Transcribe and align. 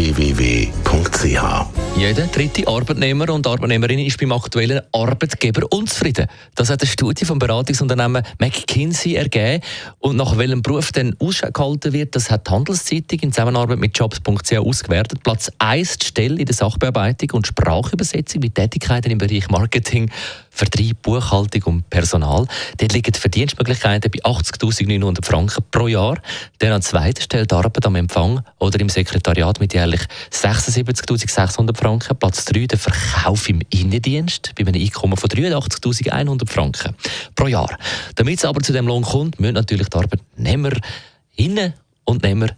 www.kopfwww.ch 0.00 1.90
jeder 1.96 2.26
dritte 2.28 2.66
Arbeitnehmer 2.66 3.28
und 3.30 3.46
Arbeitnehmerin 3.46 3.98
ist 3.98 4.18
beim 4.18 4.32
aktuellen 4.32 4.80
Arbeitgeber 4.92 5.70
unzufrieden. 5.70 6.28
Das 6.54 6.70
hat 6.70 6.80
eine 6.80 6.88
Studie 6.88 7.26
vom 7.26 7.38
Beratungsunternehmen 7.38 8.22
McKinsey 8.38 9.16
ergeben. 9.16 9.62
Und 9.98 10.16
nach 10.16 10.38
welchem 10.38 10.62
Beruf 10.62 10.92
denn 10.92 11.14
Ausschau 11.20 11.50
gehalten 11.52 11.92
wird, 11.92 12.16
das 12.16 12.30
hat 12.30 12.46
die 12.46 12.52
Handelszeitung 12.52 13.18
in 13.20 13.32
Zusammenarbeit 13.32 13.78
mit 13.78 13.98
Jobs.ch 13.98 14.52
ausgewertet. 14.56 15.22
Platz 15.22 15.52
1 15.58 15.98
Stelle 16.02 16.38
in 16.38 16.46
der 16.46 16.54
Sachbearbeitung 16.54 17.32
und 17.32 17.46
Sprachübersetzung 17.46 18.40
mit 18.40 18.54
Tätigkeiten 18.54 19.10
im 19.10 19.18
Bereich 19.18 19.50
Marketing, 19.50 20.10
Vertrieb, 20.50 21.02
Buchhaltung 21.02 21.62
und 21.64 21.90
Personal. 21.90 22.46
Dort 22.78 22.92
liegen 22.92 23.12
die 23.12 23.20
Verdienstmöglichkeiten 23.20 24.10
bei 24.10 24.20
80.900 24.22 25.24
Franken 25.24 25.64
pro 25.70 25.86
Jahr. 25.86 26.18
Dann 26.58 26.72
an 26.72 26.82
zweiter 26.82 27.22
Stelle 27.22 27.46
die 27.46 27.54
Arbeit 27.54 27.84
am 27.84 27.96
Empfang 27.96 28.42
oder 28.58 28.80
im 28.80 28.88
Sekretariat 28.88 29.60
mit 29.60 29.74
jährlich 29.90 30.06
76.600 30.32 31.76
Franken. 31.76 32.16
Platz 32.16 32.44
3 32.46 32.66
der 32.66 32.78
Verkauf 32.78 33.48
im 33.48 33.60
Innendienst 33.70 34.52
bei 34.56 34.66
einem 34.66 34.80
Einkommen 34.80 35.16
von 35.16 35.28
83.100 35.28 36.48
Franken 36.48 36.94
pro 37.34 37.46
Jahr. 37.46 37.76
Damit 38.16 38.38
es 38.38 38.44
aber 38.44 38.60
zu 38.60 38.72
dem 38.72 38.86
Lohn 38.86 39.02
kommt, 39.02 39.40
müssen 39.40 39.54
natürlich 39.54 39.88
die 39.88 39.96
Arbeitnehmer 39.96 40.72
innen 41.36 41.74
und 42.04 42.22
Nehmer 42.22 42.48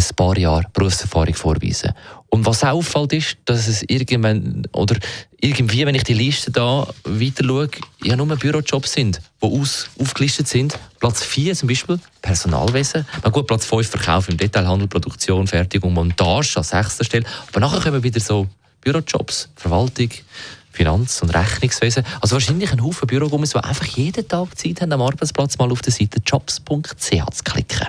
ein 0.00 0.16
paar 0.16 0.38
Jahre 0.38 0.64
Berufserfahrung 0.72 1.34
vorweisen. 1.34 1.92
Und 2.30 2.46
was 2.46 2.62
auffällt 2.62 3.12
ist, 3.12 3.36
dass 3.44 3.66
es 3.66 3.82
irgendwann, 3.82 4.62
oder 4.72 4.96
irgendwie, 5.40 5.84
wenn 5.84 5.94
ich 5.96 6.04
die 6.04 6.14
Liste 6.14 6.50
da 6.50 6.86
weiter 7.04 7.44
schaue, 7.44 7.68
ja 8.04 8.14
nur 8.16 8.26
Bürojobs 8.36 8.92
sind, 8.92 9.20
die 9.42 9.46
aus, 9.46 9.90
aufgelistet 9.98 10.46
sind. 10.46 10.78
Platz 11.00 11.24
4 11.24 11.54
zum 11.56 11.68
Beispiel 11.68 11.98
Personalwesen. 12.22 13.06
Na 13.24 13.30
gut, 13.30 13.46
Platz 13.46 13.64
5 13.64 13.88
Verkauf 13.88 14.28
im 14.28 14.36
Detailhandel, 14.36 14.86
Produktion, 14.86 15.46
Fertigung, 15.46 15.92
Montage 15.92 16.52
an 16.56 16.62
sechster 16.62 17.04
Stelle. 17.04 17.24
Aber 17.48 17.60
nachher 17.60 17.80
kommen 17.80 18.02
wieder 18.02 18.20
so 18.20 18.46
Bürojobs, 18.80 19.48
Verwaltung, 19.56 20.10
Finanz- 20.72 21.20
und 21.22 21.30
Rechnungswesen. 21.30 22.04
Also 22.20 22.36
wahrscheinlich 22.36 22.70
ein 22.72 22.82
Haufen 22.82 23.08
Bürogummis, 23.08 23.50
die 23.50 23.58
einfach 23.58 23.86
jeden 23.86 24.26
Tag 24.26 24.56
Zeit 24.56 24.80
haben, 24.80 24.92
am 24.92 25.02
Arbeitsplatz 25.02 25.58
mal 25.58 25.70
auf 25.72 25.82
der 25.82 25.92
Seite 25.92 26.20
jobs.ch 26.24 27.10
zu 27.10 27.44
klicken. 27.44 27.88